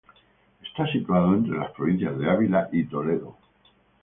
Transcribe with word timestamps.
Está 0.63 0.87
situado 0.91 1.35
entre 1.35 1.55
las 1.59 1.69
provincias 1.73 2.17
de 2.17 2.27
Ávila 2.27 2.67
y 2.71 2.85
Toledo. 2.85 3.37